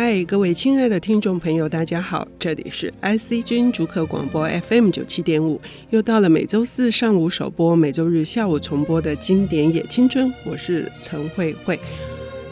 [0.00, 11.80] 嗨，各位亲爱的听众朋友，大家好，这里是 IC 之音竹科广播 FM 九七点五，又到了每周四上午首播、每周日下午重播的经典也青春，我是陈慧慧。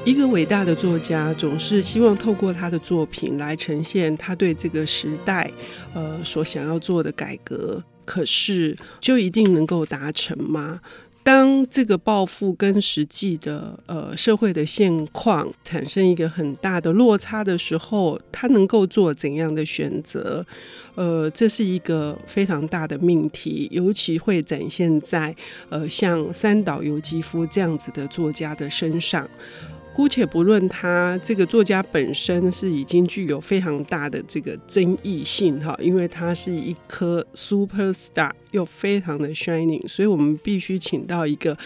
[0.05, 5.49] 一个伟大的作家总是希望透过他的作品来呈现他对这个时代，
[5.95, 7.81] 呃，所想要做的改革。
[8.05, 10.81] 可是，就一定能够达成吗？
[11.27, 20.47] 当这个抱负跟实际的呃社会的现况产生一个很大的落差的时候，他能够做怎样的选择？
[20.95, 25.35] 呃，这是一个非常大的命题，尤其会展现在
[25.69, 29.29] 呃像三岛由纪夫这样子的作家的身上。
[29.97, 41.57] 姑且不论他这个作家本身是已经具有非常大的这个争议性哈，因为他是一颗 super star 又非常的 shining，所以我们必须请到一个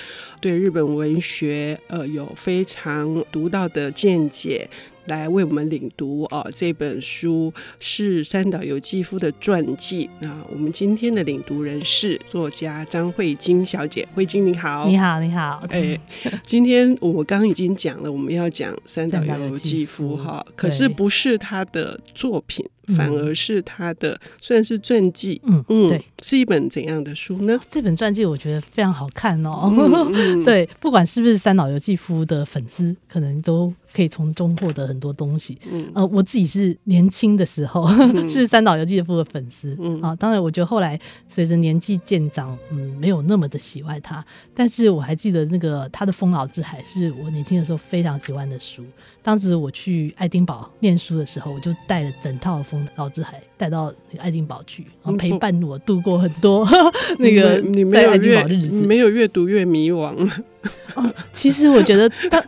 [0.41, 4.71] 对日本文学呃有非常独到的见解。
[5.11, 10.09] 来为我们领读哦，这本书是三岛由纪夫的传记。
[10.21, 15.63] 那我们今天的领读人是作家张慧晶小姐，慧晶你好，你好，你好。
[15.69, 15.99] 哎，
[16.47, 22.65] 今天我刚刚已经讲了，我们要讲三岛由纪夫哈， 可是不是他的作品。
[22.97, 27.57] 反而是他的算是传记，嗯嗯，对，是一本怎样的书呢？
[27.69, 35.59] 这本传记我觉得非常好看哦，嗯嗯、 对，不管是不是三岛由纪夫的粉丝，可能都可以从中获得很多东西。
[35.71, 48.85] 嗯，呃，我自己是年轻的时候、嗯、 是三岛由纪夫的粉丝，嗯啊，当然我觉得后来随着年纪渐长，嗯，没有那么的喜欢他，但是我还记得那个他的《丰饶之海》是我年轻的时候非常喜欢的书。
[49.23, 56.67] 当时我去爱丁堡念书的时候，我就带了整套《丰饶之海》带到那个爱丁堡去，然后陪伴我度过很多
[57.19, 58.75] 那个在爱丁堡日子。
[58.75, 60.15] 没有越读越迷惘。
[60.95, 62.39] 哦，其实我觉得他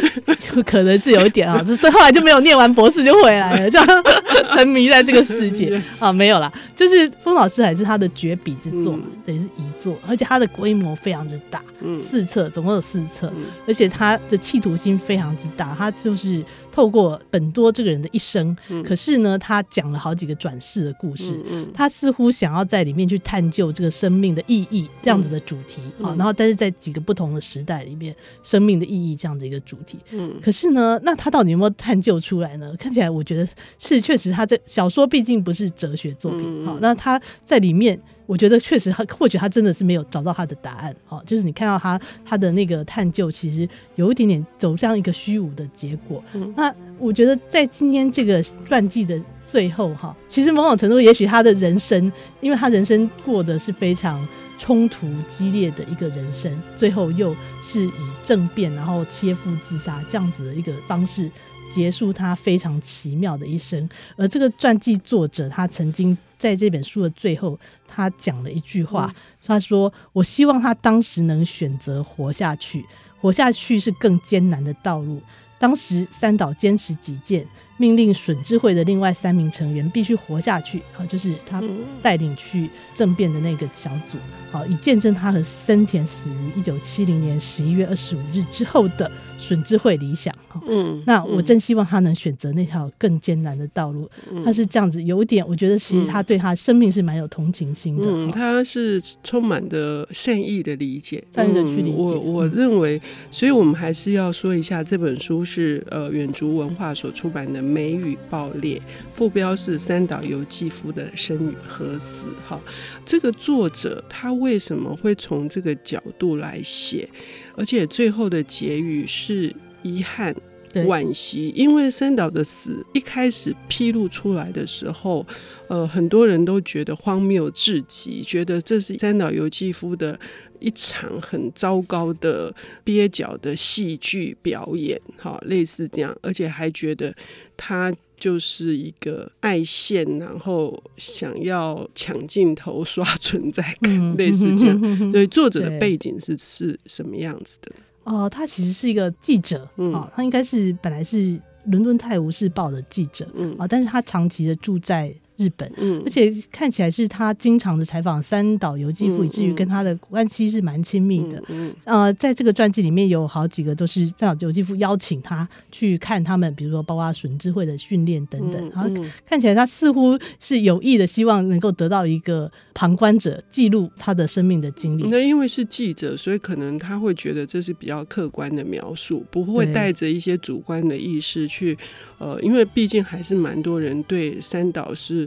[0.38, 4.04] 就可能是有一点啊， 只是后来就没有念完博士就回来了，这样
[4.50, 5.80] 沉迷在这个世界。
[5.98, 11.62] 啊，没有啦，就是《封老师还》是他的绝笔之作嘛，等于是遗作，而且它的规模非常之大，
[12.10, 13.32] 四册总共有四册，
[13.66, 16.44] 而且他的企图心非常之大，他就是。
[16.72, 26.14] 透过本多这个人的一生，嗯、可是呢，他讲了好几个转世的故事，嗯嗯、他似乎想要在里面去探究这个生命的意义这样子的主题啊。
[26.14, 29.98] 嗯、然后，但是在几个不同的时代里面，生命的意义这样的一个主题。
[30.10, 32.74] 嗯，可是呢，那他到底有没有探究出来呢？
[32.78, 33.48] 看起来我觉得
[33.78, 38.00] 是确实，他在小说毕竟不是哲学作品，好、嗯，那他在里面。
[38.30, 46.22] 我觉得确实，他或许他真的是没有找到他的答案，哈，就是你看到他他的那个探究，其实有一点点走向一个虚无的结果。
[46.34, 54.24] 嗯、那我觉得在今天这个传记的最后，哈，其实某种程度，也许他的人生，因为他人生过的是非常
[54.60, 57.90] 冲突激烈的一个人生，最后又是以
[58.22, 61.28] 政变然后切腹自杀这样子的一个方式
[61.72, 63.88] 结束他非常奇妙的一生。
[64.16, 66.16] 而这个传记作者，他曾经。
[66.40, 69.14] 在这本书的最后，他讲了一句话，
[69.44, 72.82] 他说：“我希望他当时能选择活下去，
[73.20, 75.20] 活下去是更艰难的道路。
[75.58, 77.46] 当时三岛坚持己见，
[77.80, 81.62] 命令损智会的另外三名成员必须活下去，啊，就是他
[82.02, 84.18] 带领去政变的那个小组，
[84.52, 94.08] 好，以见证他和森田死于一九七零年十一月二十五日之后的。”损智会理想哈，嗯，那我真希望他能选择那条更艰难的道路。
[94.30, 98.02] 嗯、他是这样子，有点，我觉得其实他对他生命是蛮有同情心的。
[98.06, 101.90] 嗯，他是充满的善意的理解，善意的去理解。
[101.96, 108.78] 我我认为，所以我们还是要说一下，这本书是呃远足文化所出版的《美与爆裂》，
[109.14, 112.28] 副标是三岛由纪夫的生与和死。
[112.46, 112.60] 哈，
[113.06, 117.08] 这个作者他为什么会从这个角度来写？
[117.56, 120.34] 而且最后的结语是遗憾、
[120.72, 125.26] 惋惜，因为三岛的死一开始披露出来的时候，
[125.68, 130.18] 呃，很多人都觉得荒谬至极，觉得这是三岛由纪夫的
[130.58, 137.14] 一场很糟糕的蹩脚的戏剧表演，哈，类似这样，而且还觉得
[137.56, 144.78] 他就是一个爱现，然后想要抢镜头、刷存在感，嗯、类似这样。
[145.10, 147.72] 所以作者的背景是是什么样子的？
[148.04, 161.42] 哦，他其实是一个记者，嗯、哦，他应该是本来是伦敦泰晤士报的记者，嗯，啊，但是他长期的住在日本，嗯，而且看起来是他经常的采访三岛由纪夫，以至于跟他的关系是蛮亲密的。
[161.48, 168.70] 嗯，呃，在这个传记里面有好几个都是三岛由纪夫邀请他去看他们，比如说包括笋智慧的训练等等。
[168.74, 168.90] 然后
[169.24, 175.04] 看起来他似乎是有意的，希望能够得到一个旁观者记录他的生命的经历。
[175.08, 181.78] 那因为是记者，所以可能他会觉得这是比较客观的描述，不会带着一些主观的意识去。
[182.18, 185.26] 呃，因为毕竟还是蛮多人对三岛是。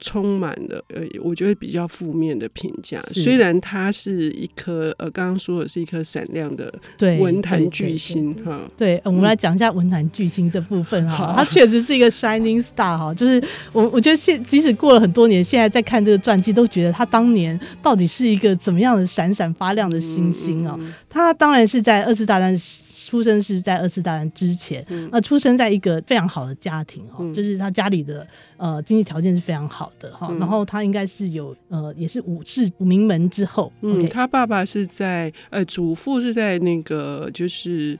[0.00, 3.00] 充满了呃，我觉得比较负面的评价。
[3.12, 6.72] 虽然他是一颗呃，刚刚说的是一颗闪亮的
[7.18, 8.60] 文坛巨星哈。
[8.76, 11.34] 对，我们来讲一下文坛巨星这部分哈。
[11.36, 13.42] 他确实是一个 shining star 哈，就是
[13.72, 20.78] 我我觉得现即使过了很多年，现在在看这个传记，都觉得他当年到底是一个怎么样的闪闪发亮的星星啊。
[21.08, 22.56] 他当然是在二次大战
[23.06, 28.26] 出生，是在二次大战之前，呃，出生在一个非常好的家庭哈，就是他家里的。
[28.58, 33.72] 呃，经济条件是非常好的哈，嗯、然后他应该是有呃，也是武士名门之后。
[33.82, 37.98] 嗯他爸爸是在呃，祖父是在那个就是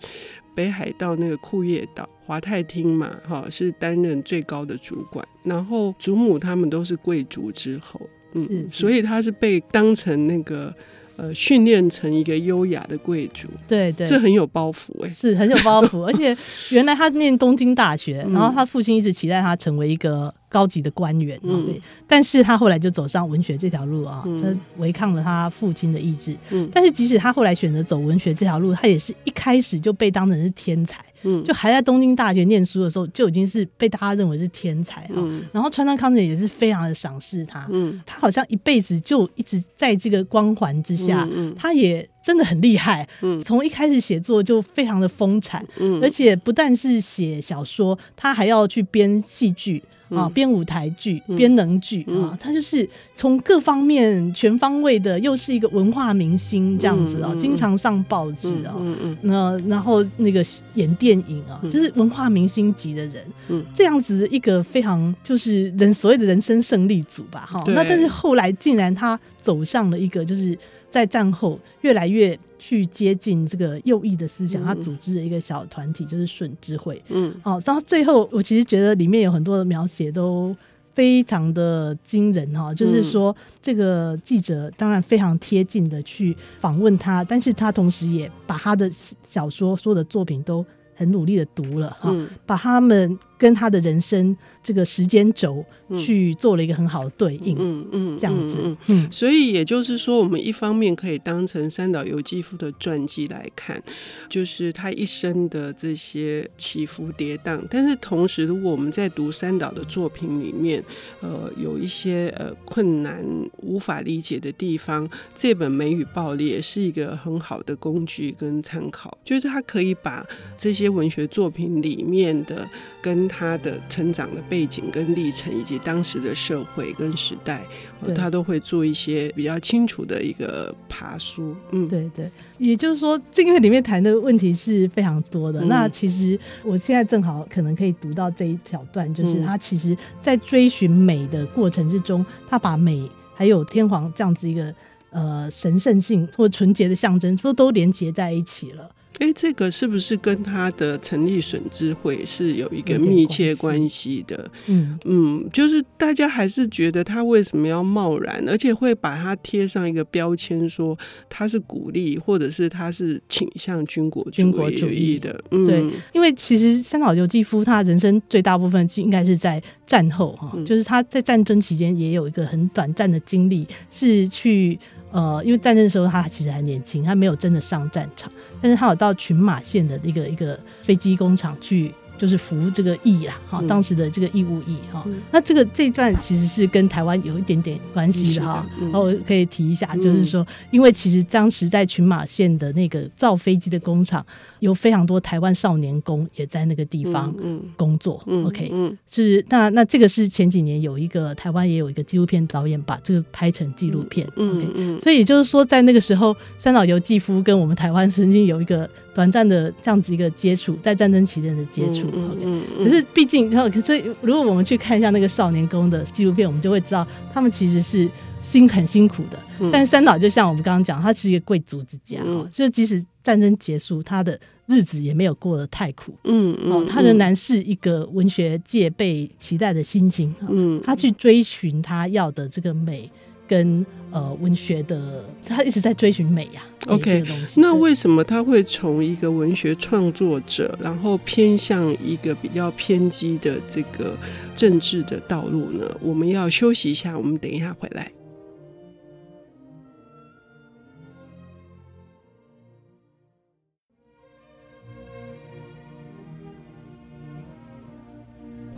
[0.55, 5.27] 北海道那个库页岛华泰厅嘛，哈，是担任最高的主管。
[5.45, 8.01] 然后祖母他们都是贵族之后，
[8.35, 10.75] 嗯，是是所以他是被当成那个。
[11.21, 16.03] 呃，训练成一个优雅的贵族，对对，这很有包袱哎、欸，是很有包袱。
[16.07, 16.27] 而且
[16.71, 26.37] 原来他念东京大学，然后他父亲一直期待他成为一个高级的官员，嗯，但是他后来就走上文学这条路啊，他违抗了他父亲的意志。
[26.51, 31.05] 嗯，但是即使他后来选择走文学这条路，他也是一开始就被当成是天才。
[31.25, 35.17] 嗯，就还在东京大学念书的时候，就已经是被大家认为是天才啊。
[35.17, 37.67] 嗯、然后川端康成也是非常的赏识他。
[37.71, 41.25] 嗯，他好像一辈子就一直在这个光环之下。
[41.25, 43.07] 嗯，嗯他也真的很厉害。
[43.21, 45.67] 嗯，从一开始写作就非常的丰产。
[45.81, 49.83] 嗯，而且不但是写小说，他还要去编戏剧。
[50.11, 58.77] 啊，编舞台剧、编能剧啊，他就是从各方面全方位的，又是一个文化明星这样子啊，经常上报纸啊，
[59.23, 60.45] 那然后那个
[60.75, 67.63] 演电影啊，就是文化明星级的人，这样子一个非常就是人所谓的人生胜利组吧，哈。
[67.69, 70.57] 那但是后来竟然他走上了一个就是
[70.91, 72.39] 在战后越来越。
[72.61, 77.01] 去接近这个右翼的思想，他组织了一个小团体，就是顺智慧。
[77.07, 80.53] 嗯，哦，到最后，我其实觉得里面有很多的描写都
[80.93, 82.75] 非常的惊人哈。
[82.75, 92.13] 就是说，这个记者当然非常贴近的去访问他，但是他同时也把他的小说、所有的作品都很努力的读了哈，
[92.45, 93.17] 把他们。
[93.39, 95.65] 跟他的人生这个时间轴
[95.97, 103.83] 去做了一个很好的对应，嗯嗯，这样子，嗯，嗯，所以也就是说，我们一方面可以当成三岛由纪夫的传记来看，
[104.29, 107.63] 就是他一生的这些起伏跌宕。
[107.71, 110.85] 但是同时，如果我们在读三岛的作品里面，
[111.21, 113.25] 呃，有一些呃困难
[113.59, 120.27] 无法理解的地方，这本《美与暴烈》是一个很好的工具跟参考，就是他可以把
[120.57, 122.69] 这些文学作品里面的
[123.01, 127.67] 跟他的成长的背景跟历程，以及当时的社会跟时代，
[128.05, 131.55] 对他都会做一些比较清楚的一个爬书。
[131.71, 135.61] 嗯，对对，也就是说，这个里面谈的问题是非常多的。
[135.63, 144.75] 嗯、那其实我现在正好可能可以读到这一小段，就是他其实在追寻美的过程之中，他把美还有天皇这样子一个
[145.11, 148.91] 呃神圣性或纯洁的象征，说都连接在一起了。
[149.19, 154.49] 哎，这个是不是跟他的成立损智会是有一个密切关系的？
[154.69, 160.97] 嗯嗯，就是大家还是觉得他为什么要贸然，而且会把他贴上一个标签，说
[161.29, 165.43] 他是鼓励或者是他是倾向军国军国主义的。
[165.51, 174.79] 嗯、对，因为其实三岛由纪夫他人生最大部分应该是在战后哈，嗯、就是他在战争期间也有一个很短暂的经历，是去。
[175.11, 181.95] 呃，因为战争的时候他其实还年轻，他没有真的上战场，但是他有到群马县的一个一个飞机工厂去。
[182.19, 185.03] 就是服这个役啦，哈，当时的这个义务役哈。
[185.07, 188.67] 嗯、那这个这一段其实是跟台湾有一点点关系的哈。
[188.81, 194.25] 然后我可以提一下，就是说，因为其实当时在群马县的那个造飞机的工厂，
[194.59, 197.35] 有非常多台湾少年工也在那个地方
[197.77, 198.21] 工作。
[198.27, 204.27] 嗯嗯、OK，是那那这个是前几年有一个台湾也有一个纪录片导演把这个拍成纪录片。
[204.37, 208.89] OK，所以也就是说，在那个时候，三岛由纪夫跟我们台湾曾经有一个。
[209.15, 212.08] 短暂的这样子一个接触，在战争期间的接触。
[212.15, 218.09] 嗯嗯嗯、可是毕竟，然后可是如果我们去看一下那个少年宫的纪录片，我们就会知道他们其实是
[218.41, 219.39] 辛很辛苦的。
[219.61, 226.15] 嗯、但是三岛就像我们刚刚讲，他是一个贵族之家，嗯、就即使战争结束，他的日子也没有过得太苦。
[226.25, 230.35] 嗯嗯，哦，他仍然是一个文学界被期待的新星。
[230.49, 233.11] 嗯，他去追寻他要的这个美。
[233.49, 236.93] 跟呃文学的，他一直在追寻美呀、啊。
[236.95, 237.25] OK，
[237.57, 244.17] 那为什么他会从一个文学创作者，然后偏向一个比较偏激的这个
[244.55, 245.85] 政治的道路呢？
[246.01, 248.13] 我们要休息一下，我们等一下回来。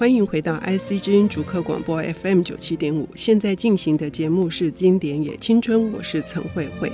[0.01, 6.91] 欢迎回到 IC 之音主客广播 FM 九七点五，现在进行的节目是《经典也青春》，我是陈慧慧。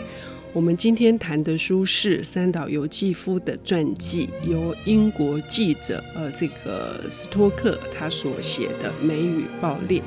[0.53, 10.01] 我们今天谈的书是三岛由纪夫的传记，由英国记者呃这个斯托克他所写的《美与暴烈》。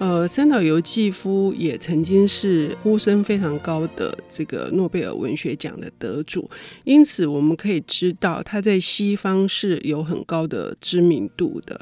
[0.00, 6.50] 呃，三岛由纪夫也曾经是呼声非常高的这个诺贝尔文学奖的得主，
[6.82, 11.80] 因此我们可以知道他在西方是有很高的知名度的。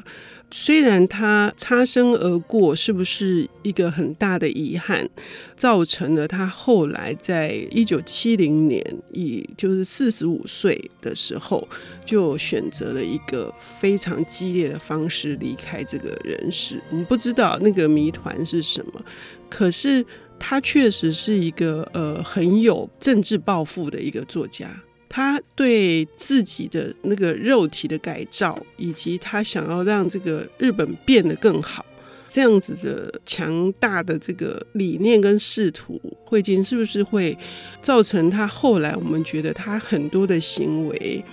[0.51, 5.09] 虽然他擦身而过，是不是一个很大的遗憾，
[5.57, 11.67] 造成了他后来在一九七零年，以就是四十五岁的时候，
[12.05, 16.79] 就选择了一个非常激烈的方式离开这个人世。
[16.91, 19.01] 我们不知道那个谜团是什么，
[19.49, 20.05] 可是
[20.37, 24.69] 他确实是一个呃很有政治抱负的一个作家。
[25.07, 31.85] 他对自己的那个肉体的改造，以及他想要让这个日本变得更好，
[32.27, 37.37] 这样子的强大的这个理念跟仕途，慧晶是不是会
[37.79, 41.23] 造成他后来我们觉得他很多的行为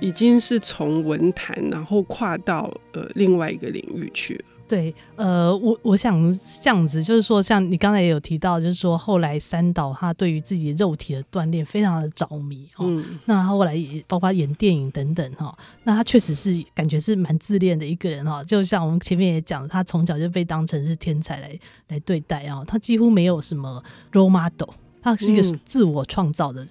[0.00, 4.44] 已经是从文坛，然后跨到呃另外一个领域去了？
[4.70, 6.14] 对，呃，我我想
[6.62, 12.86] 这样子，就是说，像你刚才也有提到，就是说，后来三岛他对于自己肉体的锻炼非常的着迷哦。
[12.86, 18.44] 嗯、那后来也包括演电影等等哈，那他确实是感觉是蛮自恋的一个人哈。
[18.44, 21.58] 就像我们前面也讲，他从小就被当成是天才来
[21.88, 24.72] 来对待啊，他几乎没有什么 role model。
[25.02, 26.68] 他是一个自我创造的人，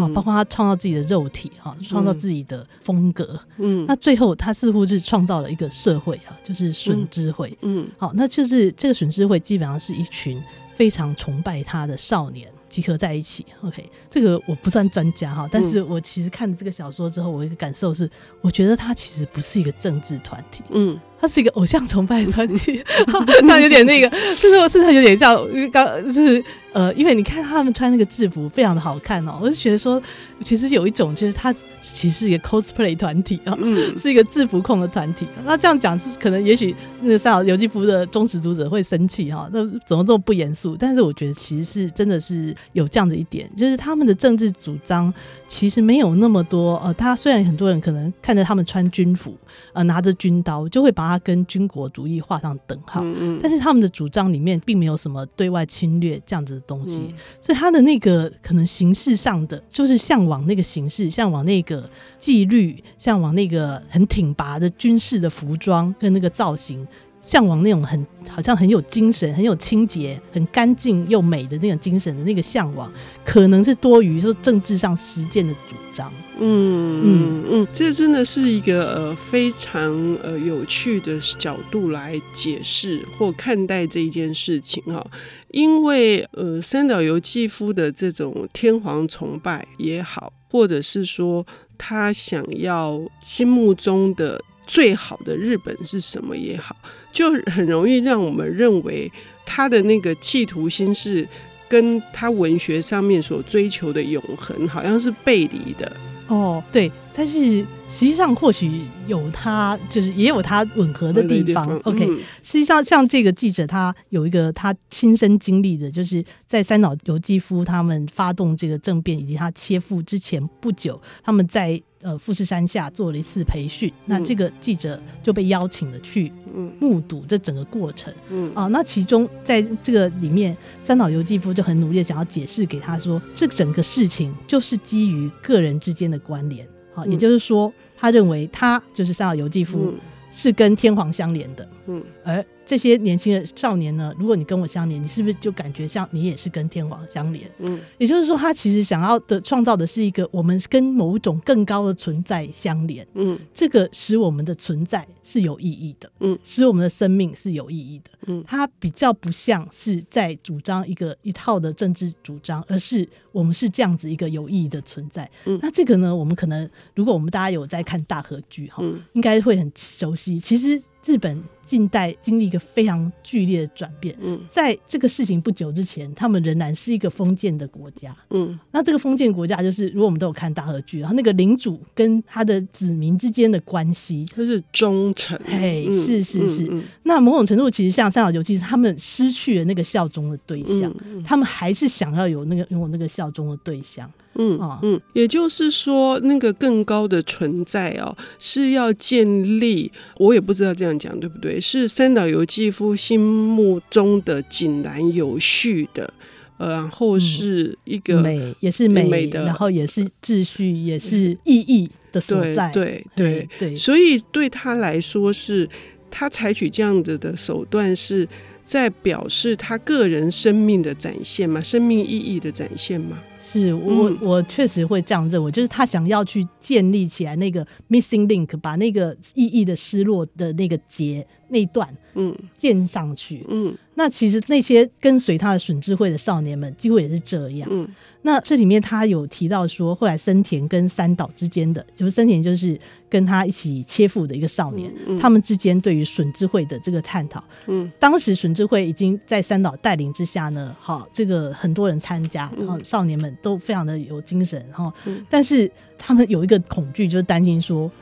[0.00, 10.42] 啊、嗯，包括他创造自己的肉体，哈，创造自己的风格，嗯，那最后他似乎是创造了一个社会，哈，就是损之会，嗯，好，那就是这个损之会基本上是一群
[10.76, 18.08] 非常崇拜他的少年集合在一起，OK，这个我不算专家哈，但是我其实看了这个小说之后，我一个感受是，
[18.40, 20.98] 我觉得他其实不是一个政治团体，嗯。
[21.20, 22.82] 他是一个偶像崇拜 团体，
[23.46, 25.36] 他有点那个，就是我是他有点像
[25.70, 30.00] 刚就是呃，因为你看他们穿那个制服非常的好看哦，我就觉得说，
[30.40, 35.26] 其实有一种就是他其实是一个 cosplay 团体啊，嗯、是一个制服控的团体。
[35.44, 40.76] 那这样讲是可能也许那个三岛由纪夫的忠实读者会生气哈，那怎么这么不严肃？
[40.76, 45.12] 但是我觉得其实是真的是有这样的一点，就是他们的政治主张
[45.48, 49.36] 其实没有那么多呃，他虽然很多人可能看着他们穿军服
[49.72, 51.09] 呃，拿着军刀就会把。
[51.10, 61.88] 他跟军国主义画上等号，嗯嗯，但是他们的主张里面并没有什么对外侵略这样子的东西，嗯、所以他的那个可能形式上的就是向往那个形式，向往那个
[62.18, 66.86] 纪律，向往那个很挺拔的军事的服装跟那个造型。
[67.22, 72.90] 向往那种很好像很有精神、很有清洁、很干净又美的那种精神的那个向往，
[73.22, 76.10] 可能是多于说政治上实践的主张。
[76.40, 85.06] 嗯嗯嗯，这真的是一个呃非常呃有趣的角度来解释或看待这一件事情哈。
[85.50, 91.46] 因为呃三岛由纪夫的这种天皇崇拜也好，或者是说
[91.78, 94.42] 他想要心目中的。
[94.66, 96.76] 最好的日本是什么也好，
[97.10, 99.10] 就很容易让我们认为
[99.44, 101.26] 他的那个企图心是
[101.68, 105.90] 跟他文学上面所追求的永恒好像是背离的。
[106.30, 107.60] 哦，对，但是
[107.90, 111.68] 实际上或许有他，就是也有他吻合的地方。
[111.84, 112.06] OK，
[112.42, 121.78] 实际上像这个记者，他有一个他亲身经历的，就是在三岛由纪夫他们发动这个政变以及他切腹之前不久，他们在。
[122.02, 126.32] 呃，富士山下做了一次培训，嗯、那这个记者就被邀请了去
[126.78, 128.10] 目睹这整个过程。
[128.30, 136.66] 嗯啊，那其中在这个里面，三岛由纪夫就很努力的想要解释给他说，这整个事情就是基于个人之间的关联。
[136.94, 139.92] 好、嗯，也就是说，他认为他就是三岛由纪夫
[140.30, 141.68] 是跟天皇相连的。
[141.86, 147.50] 嗯，而这些年轻的少年呢，如果你跟我相连，你是不是就感觉像你也是跟天王相连？
[147.58, 153.04] 嗯，也就是说，他其实想要的创造的是一个我们跟某种更高的存在相连。
[153.14, 156.08] 嗯，这个使我们的存在是有意义的。
[156.20, 158.10] 嗯，使我们的生命是有意义的。
[158.28, 165.28] 嗯，他比较不像是在主张一个一套的政治主张，而是我们是这样子一个有意义的存在。
[165.44, 168.80] 嗯，那这个呢，我们可能如果我们大家有在看大合剧哈，
[169.14, 170.38] 应该会很熟悉。
[170.38, 170.80] 其实。
[171.04, 174.14] 日本近代经历一个非常剧烈的转变。
[174.20, 178.14] 嗯，在这个事情不久之前，他们仍然是一个封建的国家。
[178.30, 185.38] 嗯，那这个封建国家就是，如果我们都有看大和剧，然后那个领主跟他的子民之间的关系，就是忠诚。
[185.44, 186.64] 嘿，是是是。
[186.64, 190.92] 嗯嗯嗯、那某种程度，其实像三岛由纪夫，他们失去了那个效忠的对象，
[191.24, 194.10] 他们还是想要有那个拥有那个效忠的对象。
[194.36, 199.26] 嗯嗯，也就是说，那个更高的存在哦，是要建
[199.58, 206.14] 立，我也不知道这样讲对不对，是三岛由纪夫心目中的井然有序的，
[206.58, 215.68] 呃，然后是一个美，也是美，美的，然后也是秩序，也是意义的所在，对对对，对，所以对他来说是，
[216.10, 218.26] 他采取这样子的手段是
[218.64, 223.18] 在表示他个人生命的展现吗，生命意义的展现吗。
[223.42, 233.74] 是我，我确实会这样认为，就是他想要去建立起来那个 missing link，把那个意义的失落的那个结那段，嗯，建上去，嗯。
[234.00, 237.68] 那其实那些跟随他的笋智慧的少年们，几乎也是这样。
[237.70, 237.86] 嗯，
[238.22, 242.80] 那这里面他有提到说，后来森田跟三岛之间的，就是森田就是
[243.10, 247.44] 跟他一起切腹的一个少年，嗯嗯、他们之间对于笋智慧的这个探讨。
[247.66, 254.90] 嗯，当时笋智慧已经在三岛带领之下呢，好，这个很多人参加，然后少年们都非常的有精神，然后，
[255.28, 257.92] 但是他们有一个恐惧，就是担心说，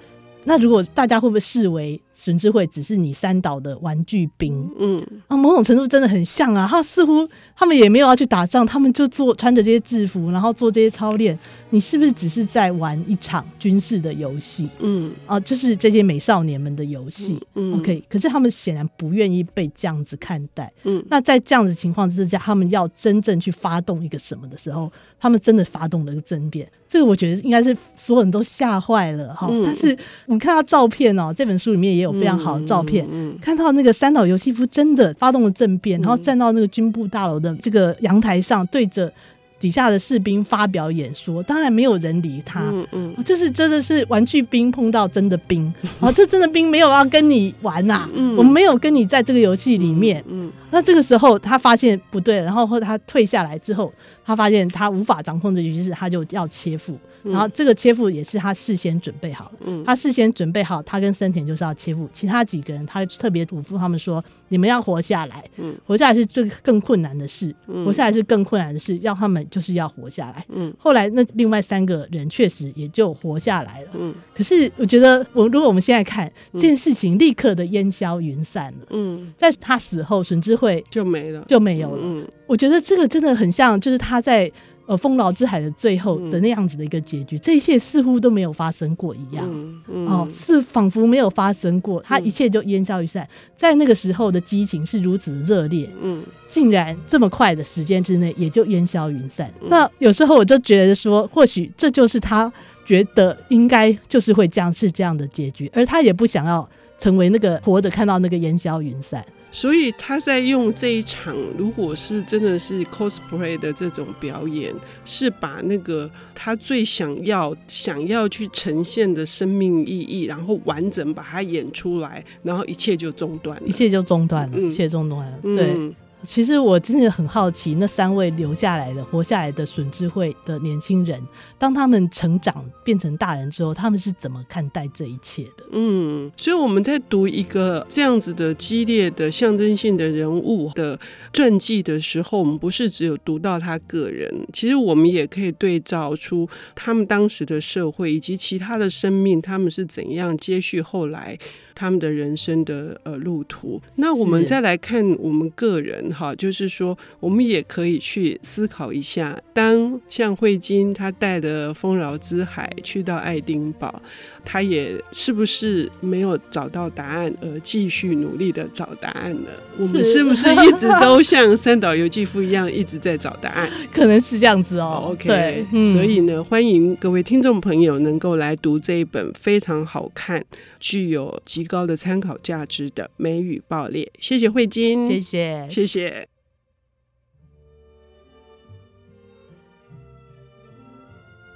[0.45, 2.01] 那如果大家会不会视为？
[2.21, 6.67] 笋智慧只是你三岛的玩具兵，嗯啊，某种程度真的很像啊。
[6.69, 11.39] 他似乎他们也没有要去打仗，他们就做穿着这些制服，然后做这些操练。
[11.71, 14.69] 你是不是只是在玩一场军事的游戏？
[14.81, 17.39] 嗯啊，就是这些美少年们的游戏。
[17.55, 18.03] 嗯，OK。
[18.09, 20.73] 可是他们显然不愿意被这样子看待。
[20.83, 26.69] 嗯，那在这样子情况之下，他们要真正去发动一个什么的时候，他们真的发动了一个政变。
[26.89, 29.47] 这个我觉得应该是所有人都吓坏了哈。
[29.51, 32.08] 嗯，但是我们看到照片哦，这本书里面也有。
[32.13, 39.13] 有非常好的照片，嗯嗯嗯、看到那个三岛由纪夫真的发动了政变，嗯、然后站到那个军部大楼的这个阳台上，对着
[39.59, 41.43] 底下的士兵发表演说。
[41.43, 50.53] 当然没有人理他，嗯嗯，这是真的是玩具兵碰到真的兵，啊， 这真的兵没有要跟你玩呐、啊，嗯、我们没有跟你在这个游戏里面，嗯，嗯。
[50.71, 53.93] 那这个时候他发现不对，然后后他退下来之后，
[54.25, 56.99] 他发现他无法掌控这局势，他就要切腹。
[57.25, 84.51] 然后这个切腹也是他事先准备好了，嗯，他事先准备好，他跟森田就是要切腹，其他几个人他特别嘱咐他们说，你们要活下来，嗯，活下来是最更困难的事，嗯，活下来是更困难的事，要他们就是要活下来，嗯，后来那另外三个人确实也就活下来了，嗯，可是我觉得我如果我们现在看这件事情，立刻的烟消云散了，嗯，在他死后，沈智慧就没了，就没有了，嗯，我觉得这个真的很像，就是他在。
[84.89, 89.47] 呃，丰饶之海的最后的那样子的一个结局，嗯、这一切似乎都没有发生过一样，
[89.87, 93.23] 哦，是仿佛没有发生过，它一切就烟消云散。
[93.23, 99.53] 嗯、在那个时候的激情是如此的热烈，嗯，竟然这么快的时间之内也就烟消云散。
[99.61, 102.51] 嗯、那有时候我就觉得说，或许这就是他
[102.87, 106.67] 觉得应该就是会这样是这样的结局，而他也不想要
[106.99, 109.23] 成为那个活着看到那个烟消云散。
[109.51, 125.75] 所以他在用这一场，如果是真的是 cosplay 的这种表演，是把那个他最想要、想要去呈现的生命意义，然后完整把它演出来，然后一切就中断了，一切就中断了，嗯、一切中断了，对。
[125.77, 131.23] 嗯其实我真的很好奇，那三位留下来的、活下来的损智慧的年轻人，
[131.57, 135.65] 当他们成长变成大人之后，他们是怎么看待这一切的？
[135.71, 140.99] 嗯，所以我们在读一个这样子的激烈的象征性的人物的
[141.33, 151.39] 传记的时候，我们不是只有读到他个人，其实我们也可以对照出他们当时的社会以及其他的生命，他们是怎样接续后来。
[151.79, 164.03] 他们的人生的呃路途，那我们再来看我们个人哈，就是说，我们也可以去思考一下，当像慧晶他带的丰饶之海去到爱丁堡，
[164.45, 169.51] 他也是不是没有找到答案而继续努力的找答案呢？
[169.79, 173.71] 我们是不是一直都像三岛由纪夫一样一直在找答案？
[173.95, 175.11] 可能是这样子哦。
[175.13, 180.45] OK，对，嗯，所以呢，欢迎各位听众朋友能够来读这一本非常好看、
[180.81, 181.68] 具有极。
[181.69, 184.11] 高的参考价值的美语爆裂。
[184.19, 186.29] 谢谢慧金，谢谢，谢谢。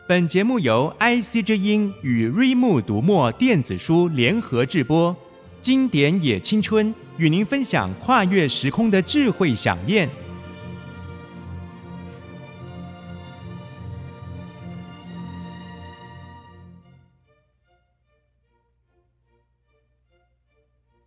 [0.07, 5.17] 本节目由 IC 之音与瑞木读墨电子书联合制播，
[5.61, 10.11] 经典也青春与您分享跨越时空的智慧饗宴。